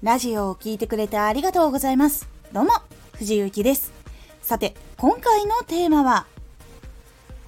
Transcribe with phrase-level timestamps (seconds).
[0.00, 2.28] ラジオを聴いてくれてありがとうございます。
[2.52, 2.70] どうも、
[3.14, 3.92] 藤井幸です。
[4.42, 6.26] さて、今回のテーマは、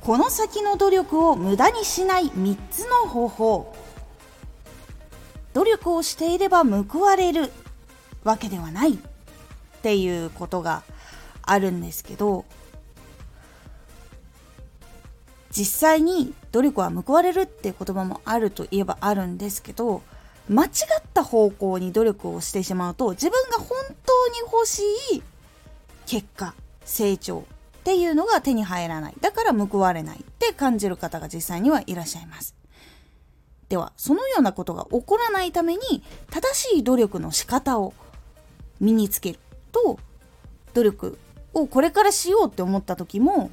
[0.00, 3.76] この先の努力を無駄にしない3つの方法。
[5.52, 7.52] 努力をしていれば報われる
[8.25, 8.96] わけではないっ
[9.82, 10.82] ていうことが
[11.43, 12.44] あるんですけど、
[15.53, 20.03] 実際に努力は報われるって言葉もあるといえばあるんですけど
[20.50, 23.68] 間違った方向に努力をしてしまうと自分が本
[24.04, 24.82] 当に欲し
[25.13, 25.22] い
[26.07, 26.54] 結果
[26.85, 29.14] 成長っていうのが手に入らない。
[29.21, 32.56] だから報われないって感じる方が実際にはいらっしゃいます。
[33.69, 37.94] ではそのようなことが起こらないために正しい努力の仕方を
[38.80, 39.39] 身につける
[39.70, 40.00] と
[40.75, 41.19] 努力
[41.55, 43.53] をこれからしようって思った時も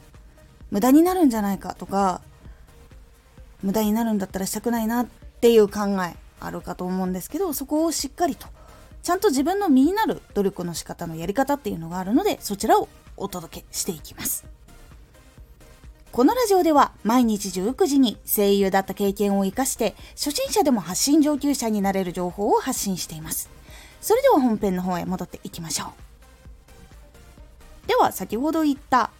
[0.71, 2.21] 無駄になるんじゃないかとか
[3.61, 6.15] 無駄になるんだったらしたくないなっていう考え。
[6.39, 8.47] あるかと思うんですけどそこをしっかりと
[9.03, 14.45] ちゃんと自分の身になる努力の仕方のやり方っていうのがあるのでそちらをお届けしていきます。
[16.11, 23.49] このラジオでは毎日19時に声優だった経験を生かして初心者でも発信上級者になれる情報を発信しています。
[24.01, 25.93] それでは本編の方へ戻っていきましょ
[27.85, 27.87] う。
[27.87, 29.11] では先ほど言った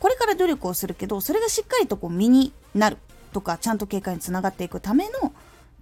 [0.00, 2.98] これから努力をするけどそれがしっかりとこう身になる
[3.32, 5.32] とかちゃんと経過につながっていくための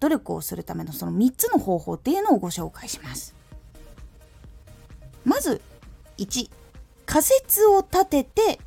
[0.00, 3.34] 努力をするためのその3つの方法っていうのをご紹介します。
[5.24, 5.60] まず
[6.18, 6.50] 1
[7.06, 8.58] 仮説を立てて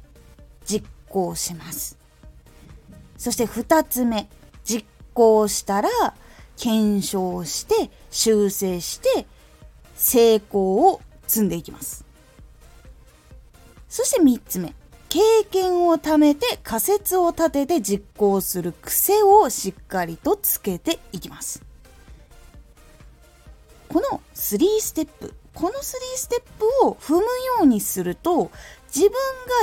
[0.66, 1.98] 実行します。
[3.17, 4.28] そして2つ目
[4.64, 5.89] 実行したら
[6.58, 9.26] 検証して修正して
[9.95, 12.06] 成功を積んでいきます。
[13.89, 14.76] そして3つ目
[15.14, 15.19] 経
[15.52, 21.61] 験を貯めて仮説を立てて実行する癖をしっかりとつけていきます。
[23.89, 25.83] この3ステップ、この3
[26.16, 27.26] ステップを踏むよ
[27.61, 28.49] うにすると
[28.88, 29.11] 自分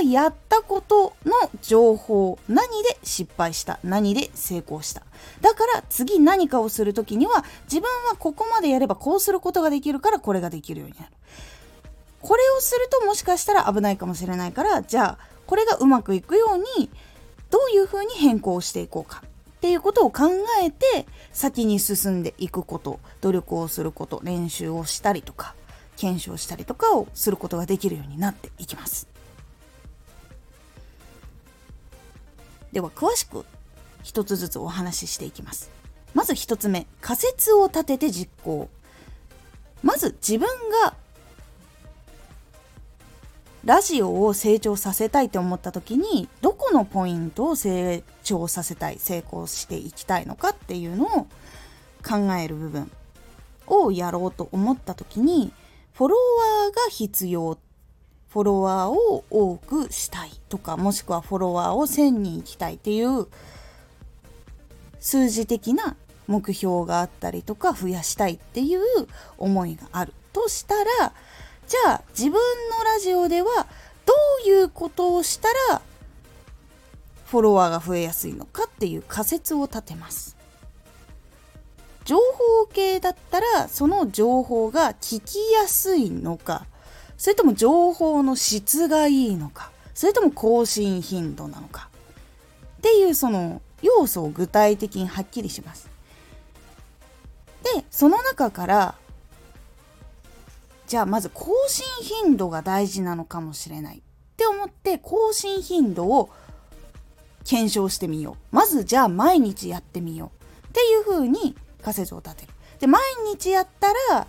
[0.04, 1.32] がやったことの
[1.62, 5.02] 情報、何で失敗した、何で成功した。
[5.40, 11.12] だから次何かをするときには自分はここまでやればこうすることができるからこれができるようになる。
[12.22, 16.88] これをするともしかしたら危ないかもしれないからじゃあこれがうまくいくように
[17.50, 20.30] どういうふうに変更していこうかっていうことを考
[20.62, 25.56] えて先に進んでいくこと努力をすること練習をしたりとか
[25.96, 29.08] 検証したりとかをすることができるようになっていきます。
[32.70, 33.44] では詳しく
[34.04, 35.68] 一つずつお話ししていきます。
[36.14, 38.68] まず一つ目仮説を立てて実行。
[39.82, 40.46] まず自分
[40.84, 40.94] が
[43.64, 51.08] ラジオを成長させたいと思った時にどこのポイントを成長させたい成功していきたいのかっていうのを
[52.02, 52.90] 考える部分
[53.66, 55.52] をやろうと思った時に
[55.92, 56.16] フォロ
[56.64, 57.58] ワーが必要
[58.30, 63.26] フォロワーを多くしたいとかもしくはフォロワーを1000人いきたいっていう
[65.00, 65.96] 数字的な
[66.28, 68.80] 目標があったりとか増やしたいっていう
[69.36, 71.12] 思いがあるとしたら
[71.70, 73.48] じゃあ自分のラジオでは
[74.04, 74.12] ど
[74.44, 75.80] ういうことをしたら
[77.26, 80.36] フォロワーが増えやすいのかっていう仮説を立てます。
[82.04, 86.66] 情報系だったらその情報が聞きやすいのか
[87.16, 91.88] それとも情報の質がいいのかそれとも更新頻度なのか
[92.78, 95.88] っていうその要素を具体的にはっきりします。
[97.62, 98.94] でその中から
[100.90, 101.86] じゃあまず更新
[102.24, 104.02] 頻度が大事なのかもしれないっ
[104.36, 106.30] て思って更新頻度を
[107.44, 108.36] 検証してみよう。
[108.50, 110.32] まずじゃあ毎日やってみよ
[110.64, 112.52] うっていう風に仮説を立てる。
[112.80, 113.00] で、毎
[113.32, 114.26] 日やったら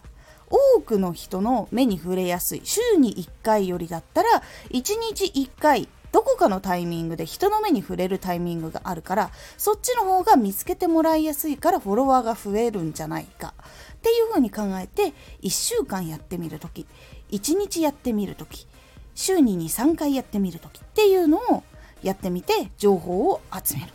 [0.52, 2.62] 多くの人の目に触れやすい。
[2.64, 4.30] 週に1回よりだったら
[4.70, 13.54] 1日1回どこかのタイミングで人の目に触れるタイミングがあるからそっちの方が見つけてもらいやすいからフォロワーが増えるんじゃないか
[14.02, 15.14] っていうふうに考えて
[15.44, 16.88] 1週間やってみる時
[17.32, 18.66] 1日やってみる時
[19.14, 21.64] 週に23回やってみる時っていうのを
[22.02, 23.94] やってみて情報を集める。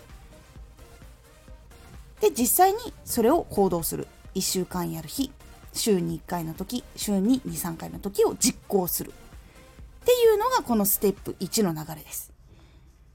[2.20, 4.06] で実際にそれを行動する
[4.37, 5.32] 1週間やる日
[5.73, 9.12] 週に1回の時週に23回の時を実行するっ
[10.05, 12.32] ていうのがこのステップ1の流れです。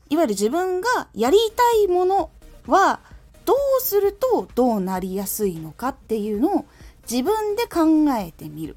[0.10, 2.30] いわゆる自分がやりたいもの
[2.68, 3.00] は
[3.46, 6.66] どうするとどうなりやすいのかっていうのを
[7.10, 8.76] 自分で考えてみる。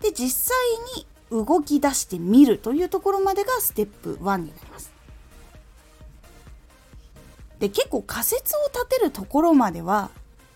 [0.00, 0.56] で、実際
[0.96, 4.92] に動き出してみるというところまでがステップ1になります。
[7.58, 10.10] で、結構仮説を立てるところまでは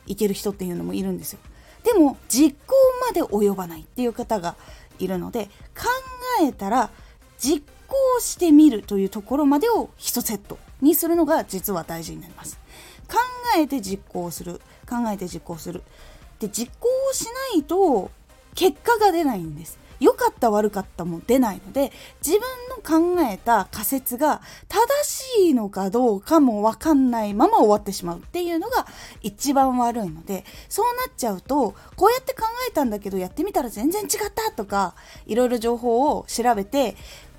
[0.06, 1.38] いける人っていうのもいるんですよ。
[1.84, 2.74] でも実行
[3.06, 4.56] まで及ばないっていう方が
[4.98, 5.86] いるので考
[6.42, 6.90] えたら
[7.38, 12.58] 実行してみるというところまでを1セットにするのが実は大事になります
[13.08, 13.16] 考
[13.56, 14.60] えて実行する
[14.90, 15.82] 考えて実行する
[16.40, 18.10] で実行しないと
[18.54, 19.78] 結果が出ないんです。
[20.00, 21.92] 良かった悪かったも出ないので
[22.26, 28.86] 自分の考えた仮説が正しいのかどうかも分かんないまま終わってしまうっていうのが
[29.20, 34.94] 一番悪いのでそうなっちゃうとこうやって考えたんだけどやってみたら全然違ったとか
[35.26, 36.96] いろいろ情報を調べて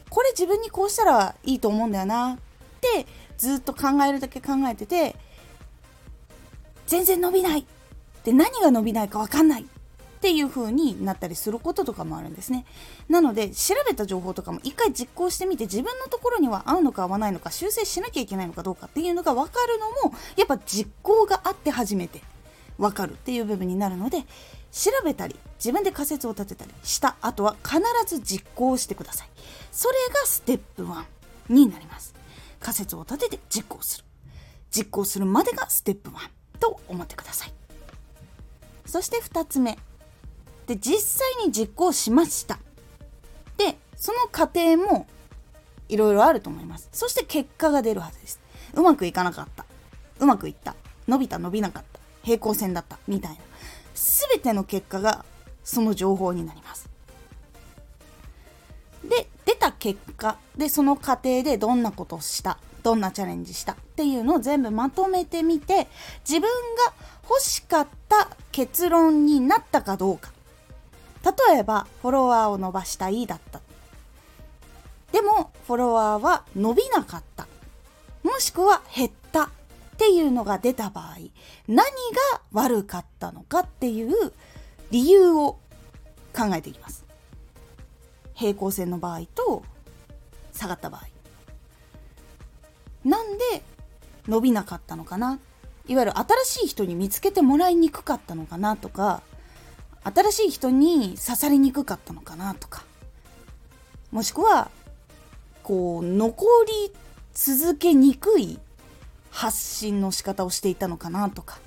[0.10, 2.38] これ自分にこうしたらいいと思うんだよなっ
[2.80, 3.08] て
[3.40, 5.16] ずっと考えるだけ考えてて
[6.92, 7.66] 全然伸びない
[8.26, 9.66] で何が伸びないか分かんないっ
[10.20, 12.66] ていう風になったりすることとかもあるんですね。
[13.08, 22.22] なので調べた情報とかも一回実行してみて自分のところには合うのか合わないのか修正しなきゃいけないのかどうかっていうのが分かるのもやっぱ実行があって初めて
[22.78, 24.26] 分かるっていう部分になるので
[24.74, 29.30] 調べたり自分で仮説を立てたりした後は必ず実行してください。
[29.72, 31.06] それがステップ1
[31.48, 32.14] になります。
[32.60, 34.06] 仮説を立てて実行する。
[34.72, 37.54] 実行するまでがステップ1と思ってください。
[38.86, 39.78] そして2つ目。
[40.68, 42.60] で実際に実行しました。
[43.58, 45.08] でその過程も
[45.90, 46.88] いろいろあると思います。
[46.94, 48.40] そして結果が出るはずです。
[48.74, 49.66] うまくいかなかった。
[50.20, 50.76] うまくいった。
[51.08, 52.00] 伸びた伸びなかった。
[52.24, 53.00] 平行線だった。
[53.08, 53.38] みたいな。
[54.30, 55.26] 全ての結果が
[55.64, 56.90] その情報になります。
[59.04, 60.38] で出た結果。
[60.56, 62.60] でその過程でどんなことをした。
[62.84, 65.88] どんなチャレンジしたっていうのを全部まとめてみて
[66.28, 66.48] 自分が
[67.30, 70.32] 欲しかった結論になったかどうか。
[71.50, 73.62] 例えばフォロワーを伸ばしたいだった。
[75.12, 77.48] でもフォロワーは伸びなかった。
[78.24, 79.50] もしくは減ったっ
[79.98, 81.18] ていうのが出た場合
[81.68, 81.86] 何が
[82.52, 84.34] 悪かったのかっていう
[84.90, 85.60] 理由を
[86.34, 87.06] 考えていきます。
[88.34, 89.64] 平行線の場合と
[90.54, 91.21] 下がった場合。
[93.04, 93.64] なんで
[94.28, 95.40] 伸びなかったのかな？
[95.88, 99.24] いわゆる新しい人に見つけてもらいにくかったのかなとか
[100.04, 102.84] 新しい人に刺さりにくかったのかなとか。
[104.12, 104.70] もしくは
[105.64, 106.92] こう残り
[107.34, 108.60] 続けにくい
[109.30, 111.60] 発信の仕方をしていたのかなとか。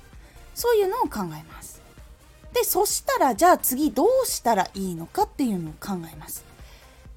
[0.53, 1.81] そういうのを考えます。
[2.53, 6.45] でそしたらじゃあ次どうしたらいいのかっていうのを考えます。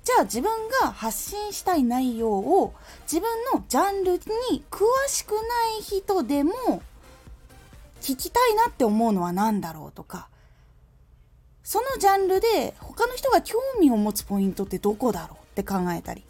[0.09, 0.51] じゃあ自分
[0.81, 2.73] が発信したい内容を
[3.03, 5.39] 自分のジャンルに詳しくな
[5.79, 6.81] い人でも
[8.01, 10.31] 聞きたいなって思うのは何だろうとか。
[11.63, 16.25] そのジャンルで他の人が興味を持つポイントってどこだろうって考えたり。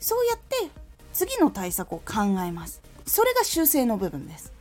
[0.00, 0.70] そうやって
[1.12, 2.80] 次の対策を考えます。
[3.04, 4.53] それが修正の部分です。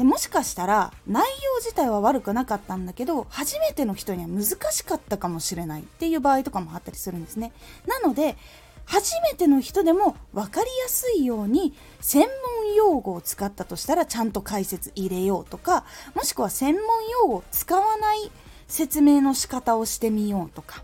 [0.00, 7.52] でもしかしたら内容自体は悪くなかったんだけど初めての人には難しかったかもしれないっていう場合とかもあったりするんですね。
[7.86, 8.38] なので
[8.86, 12.26] 初めての人でも分かりやすいように専
[12.62, 16.82] 門用語を使ったとしたらちゃんと解説入れようとかもしくは専門
[17.22, 18.30] 用語を使わない
[18.68, 20.82] 説明の仕方をしてみようとか。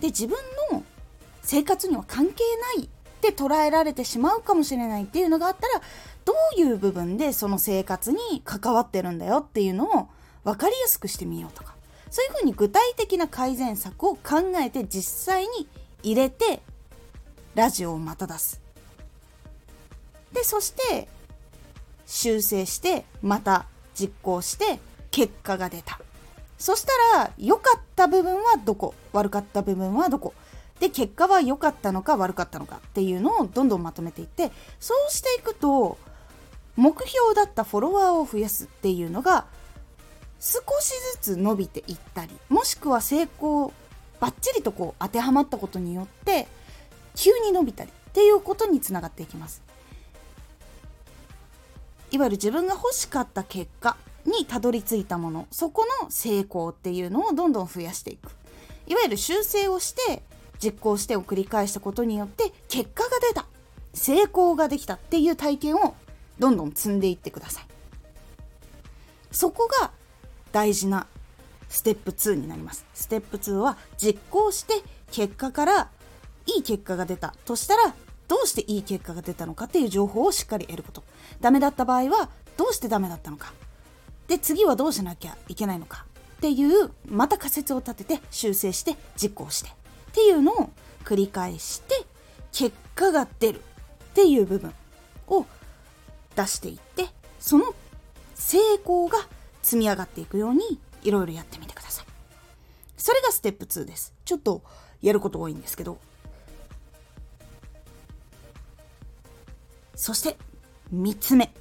[0.00, 0.38] で自分
[0.72, 0.82] の
[1.42, 2.42] 生活には関係
[2.78, 2.88] ないっ
[3.20, 5.82] て捉えられてしまうかもしれないっていうのがあったら
[6.24, 10.08] どういう部分でその生活に関わってるんだよっていうのを
[10.44, 11.74] 分かりやすくしてみようとか。
[12.10, 15.02] そういうふうに具体的な改善策を考えて実
[15.34, 15.66] 際に
[16.02, 16.62] 入れて
[17.56, 18.60] ラジオをまた出す。
[20.32, 21.08] でそして
[22.06, 24.78] 修正してまた実行して
[25.10, 25.98] 結果が出た。
[26.56, 28.94] そしたら良かった部分はどこ？
[29.12, 30.34] 悪かった部分はどこ？
[30.78, 35.98] で結果は良かったのか悪かったのかっていうのをどんどんまとめていってそうしていくと
[36.76, 39.46] 目標だったフォロワーを増やすっていうのが
[40.40, 43.72] 少しずつ伸びていったりもしくは成功
[44.20, 46.46] バッチリとこう当てはまったことによって
[47.14, 49.62] 急に伸びたりっていうことにつながっていきます。
[52.10, 58.30] いわゆる自分が欲しかった結果にたどり着いたものそこの成功っていうのをどんどん増やしていく。
[58.86, 60.22] いわゆる修正をして
[60.62, 63.46] 実行してを繰り返したことによって結果が出た。
[63.94, 65.94] 成功ができたっていう体験を
[66.38, 67.64] どんどん積んでいってください。
[69.30, 69.90] そこが
[70.52, 71.06] 大事な
[71.68, 72.86] ステップ2になります。
[72.94, 74.74] ステップ2は実行して
[75.10, 75.90] 結果から
[76.46, 77.94] いい結果が出たとしたら
[78.28, 81.02] どうしていい結果が出たのかっていう情報をしっかり得ること。
[81.40, 83.52] ダメだった場合はどうしてダメだったのか。
[84.28, 89.70] で次はどうしなきゃいけないのかっていうまた仮説を立てて修正して実行して。
[89.70, 89.72] っ
[90.12, 90.70] ていうのを
[91.04, 92.06] 繰り返して
[92.52, 93.62] 結果が出るっ
[94.14, 94.72] ていう部分
[95.26, 95.44] を
[96.36, 97.06] 出していって
[97.38, 97.74] その
[98.34, 99.18] 成功が
[99.62, 102.06] 積み上がっていくようにいろいろやってみてください。
[102.96, 104.14] それがステップ2です。
[104.24, 104.62] ちょっと
[105.02, 105.98] やること多いんですけど。
[109.94, 110.36] そして
[110.92, 111.52] 3つ目。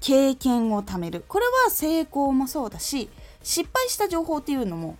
[0.00, 1.24] 経験を貯める。
[1.26, 3.08] これは成功もそうだし
[3.42, 4.98] 失敗した情報っていうのも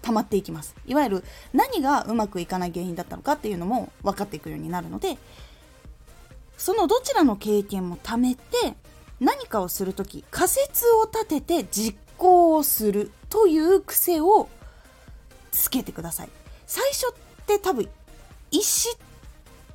[0.00, 0.74] 溜まっていきます。
[0.86, 5.18] いわゆる何がうまくいかない原因だったのかっていうのも分かっていくようになるので
[6.60, 8.40] そのどちらの経験も貯めて
[9.18, 14.46] 何かをする時仮説を立てて実行をするという癖を
[15.52, 16.28] つけてください。
[16.66, 17.88] 最初って多分
[18.50, 18.62] 意思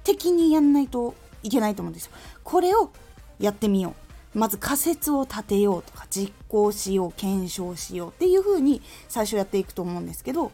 [0.03, 2.11] 的にやんないといけないと思うんですよ。
[2.43, 2.91] これを
[3.39, 3.95] やってみよ
[4.35, 4.37] う。
[4.37, 10.51] まず仮説を立てようとか実行しよう検証しようっていう風に最初やっていくと思うんですけど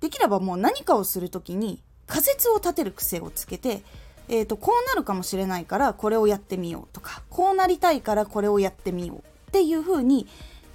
[0.00, 3.82] できればもう何かをする時に仮説を立てる癖をつけて
[4.28, 10.26] えーと、こうなるかもしれないからこれをやってみようとかこうなりたいからこれをやってみようっていう風に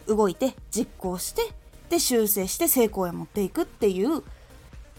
[0.08, 1.42] 動いて実行して
[1.90, 4.24] で修正して成功へ持っていくっていう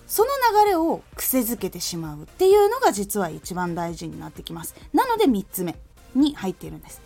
[0.07, 0.31] その
[0.65, 4.75] 流れを癖づけてしまうっていうのが実は一番大事になってきます。
[4.95, 5.77] なので3つ目
[6.15, 7.03] に入っているんです。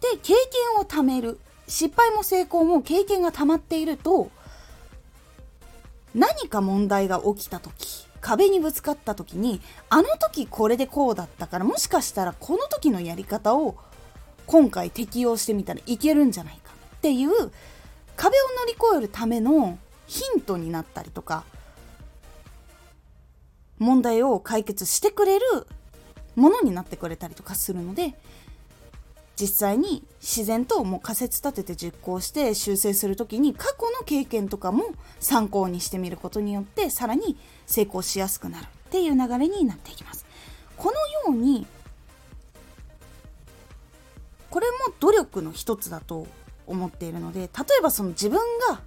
[0.00, 1.38] で経験を貯める。
[1.66, 4.30] 失敗も成功も経験が溜まっていると
[6.14, 13.76] 何か問題が起きた時壁にぶつかった時にあの時これでこうだったからもしかしたらこの時のやり方を
[14.46, 17.30] 今回適用してみたらいけるんじゃないかっていう
[18.16, 21.44] 壁を乗り越えるためのヒントになったりとか
[23.78, 25.44] 問題を解決してくれる
[26.34, 28.14] ものになってくれたりとかするので
[29.40, 34.84] 実際に自然ともう仮説立てて実行して修正する時に過去の経験とかも
[35.20, 37.36] 参考にしてみることによってさらに
[37.66, 40.24] 成功しやすくなるっていう流れになっていきます。
[40.76, 41.66] このように
[44.50, 46.26] これも努力の一つだと
[46.66, 47.46] 思っているので例
[47.78, 48.38] えばその自分
[48.70, 48.80] が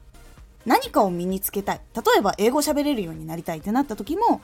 [0.66, 4.42] 何かを身につけたい例えば英語喋れるようになりたいってなった時も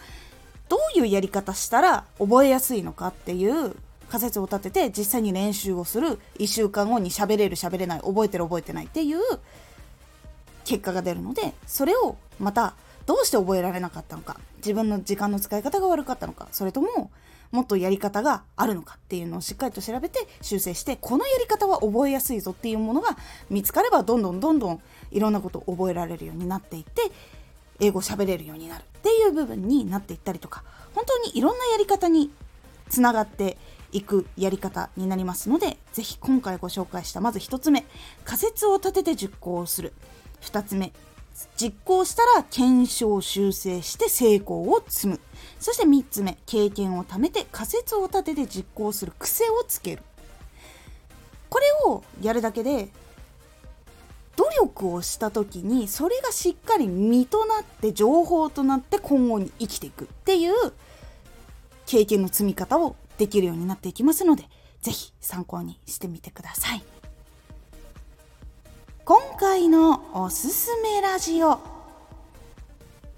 [0.69, 3.75] どういうやり方したら覚えやすいのかっていう
[4.13, 9.19] 仮説を立てて実際に練習をする1週間後に喋れる喋れない覚えてる覚えてないっていう
[10.65, 12.75] 結果が出るのでそれをまた
[13.07, 17.09] どうして覚えられなかったのか自分の時間の使い方が悪かったのかそれとも
[17.51, 23.17] もっとやり方があるのかっていうのをしっかりと調べて修正してこのやり方は覚えやすいぞっていうものが
[23.49, 27.11] 見つかればどんどんどんどんいろんなことを覚えられるようになっていって
[27.79, 32.29] 英語喋れるようになるっていう部分になっていったりとか本当にいろんなやり方に
[32.89, 33.57] つながって
[33.93, 37.85] いくやり方になりますので是非今回ご紹介したまず1つ目
[38.25, 39.93] 仮説を立てて実行する。
[40.41, 40.91] 2つ目
[41.55, 45.19] 実行したら検証修正して成功を積む。
[45.59, 49.13] そして3つ目経験を貯めて仮説を立てて実行する。
[49.17, 50.03] 癖をつける。
[51.49, 52.89] これをやるだけで
[54.35, 60.53] 努力をした時にそれがしっかり身となって情報となって今後に生きていくっていう
[61.85, 64.43] 経験の積み方をできるようになっていきますので、
[64.81, 66.83] ぜひ参考にしてみてください。
[69.05, 71.59] 今回のおすすめラジオ。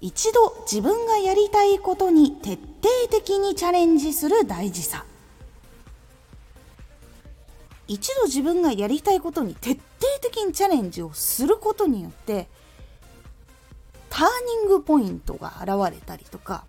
[0.00, 2.62] 一度自分がやりたいことに徹底
[3.10, 5.04] 的にチャレンジする大事さ。
[7.88, 9.80] 一度自分がやりたいことに徹底
[10.20, 12.48] 的にチャレンジをすることによって
[14.10, 14.26] ター
[14.62, 16.64] ニングポイントが現れたりとか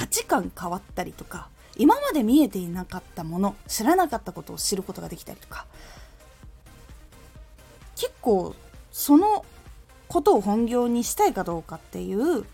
[0.00, 5.66] 価値観変わったりとか今まで見えていなかったもの知らなかったことを知ることができたりとか
[7.96, 8.54] 結構
[8.90, 9.44] その
[10.08, 12.46] ことを本業にしたいかどうかっていう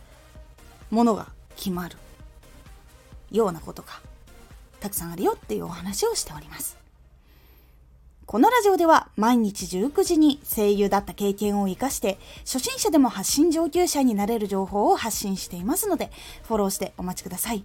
[0.90, 1.96] ものが決まる
[3.30, 3.90] ようなことが
[4.80, 6.76] たくさんあるよっていうお話をしております。
[8.26, 16.11] このラジオでは毎日19時に声優だった経験を活かして初心者でも発信上級者になれる情報を発信していますので
[16.44, 17.64] フォローしてお待ちください。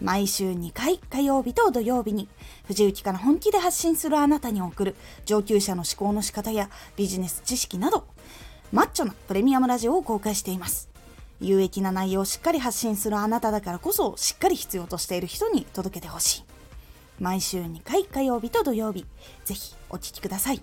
[0.00, 2.26] 毎週2回火曜日と土曜日に
[2.66, 8.06] 藤雪から本気で発信するあなたに送る上級者の思考の仕方やビジネス知識など
[8.72, 10.88] マッチョなプレミアムラジオを公開しています。
[11.40, 16.44] 有益な内容をしっかり発信するあなただからこそしっかり必要としている人に届けてほしい。
[17.18, 19.04] 毎週2回火曜日と土曜日、
[19.44, 20.62] ぜひお聴きください。